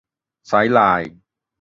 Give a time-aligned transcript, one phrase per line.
[0.47, 1.13] ไซด์ไลน์